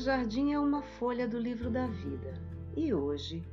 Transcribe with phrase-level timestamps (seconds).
[0.00, 2.32] jardim é uma folha do livro da vida
[2.74, 3.46] e hoje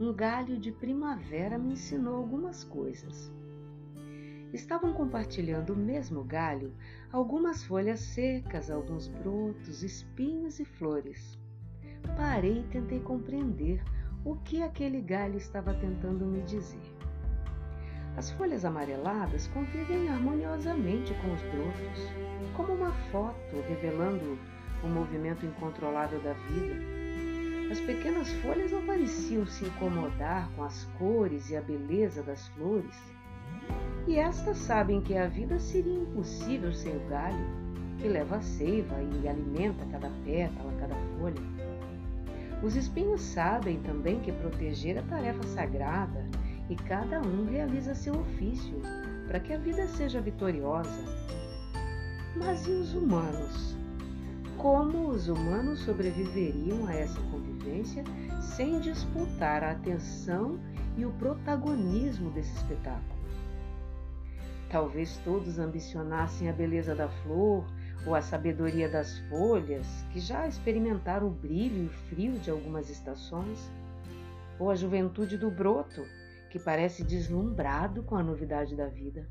[0.00, 3.30] um galho de primavera me ensinou algumas coisas.
[4.50, 6.72] Estavam compartilhando o mesmo galho
[7.12, 11.38] algumas folhas secas, alguns brotos, espinhos e flores.
[12.16, 13.84] Parei e tentei compreender
[14.24, 16.96] o que aquele galho estava tentando me dizer.
[18.16, 24.38] As folhas amareladas convivem harmoniosamente com os brotos, como uma foto revelando
[24.82, 26.76] o movimento incontrolável da vida.
[27.70, 32.96] As pequenas folhas não pareciam se incomodar com as cores e a beleza das flores.
[34.08, 37.46] E estas sabem que a vida seria impossível sem o galho,
[37.98, 41.40] que leva a seiva e alimenta cada pétala, cada folha.
[42.62, 46.26] Os espinhos sabem também que proteger é tarefa sagrada
[46.68, 48.80] e cada um realiza seu ofício
[49.26, 51.04] para que a vida seja vitoriosa.
[52.36, 53.79] Mas e os humanos?
[54.60, 58.04] Como os humanos sobreviveriam a essa convivência
[58.42, 60.60] sem disputar a atenção
[60.98, 63.18] e o protagonismo desse espetáculo.
[64.68, 67.64] Talvez todos ambicionassem a beleza da flor
[68.06, 72.90] ou a sabedoria das folhas, que já experimentaram o brilho e o frio de algumas
[72.90, 73.58] estações,
[74.58, 76.04] ou a juventude do broto,
[76.50, 79.26] que parece deslumbrado com a novidade da vida.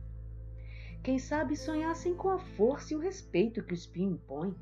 [1.04, 4.56] Quem sabe sonhassem com a força e o respeito que o espinho impõe.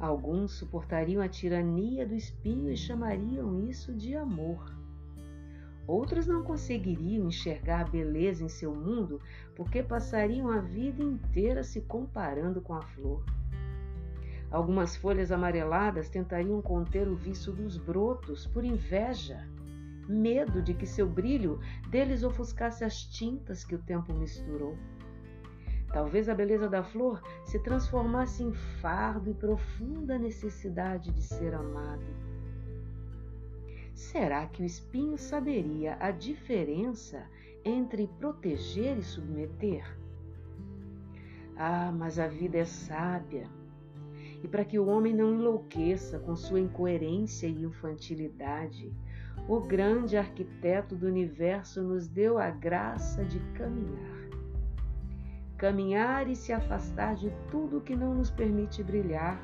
[0.00, 4.74] Alguns suportariam a tirania do espinho e chamariam isso de amor.
[5.86, 9.20] Outros não conseguiriam enxergar beleza em seu mundo
[9.54, 13.22] porque passariam a vida inteira se comparando com a flor.
[14.50, 19.46] Algumas folhas amareladas tentariam conter o vício dos brotos por inveja,
[20.08, 24.78] medo de que seu brilho deles ofuscasse as tintas que o tempo misturou.
[25.92, 32.06] Talvez a beleza da flor se transformasse em fardo e profunda necessidade de ser amado.
[33.92, 37.26] Será que o espinho saberia a diferença
[37.64, 39.84] entre proteger e submeter?
[41.56, 43.48] Ah, mas a vida é sábia.
[44.42, 48.90] E para que o homem não enlouqueça com sua incoerência e infantilidade,
[49.48, 54.19] o grande arquiteto do universo nos deu a graça de caminhar
[55.60, 59.38] caminhar e se afastar de tudo que não nos permite brilhar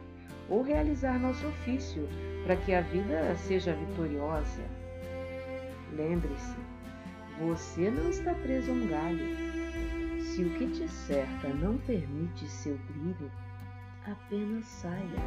[0.49, 2.09] ou realizar nosso ofício
[2.43, 4.63] para que a vida seja vitoriosa.
[5.93, 6.57] Lembre-se,
[7.39, 9.37] você não está preso a um galho.
[10.23, 13.31] Se o que te cerca não permite seu brilho,
[14.07, 15.23] apenas saia.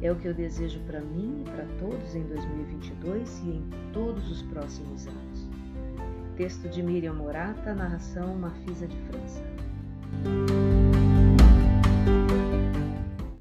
[0.00, 4.30] É o que eu desejo para mim e para todos em 2022 e em todos
[4.30, 5.53] os próximos anos.
[6.36, 10.73] Texto de Miriam Morata, narração Mafisa de França.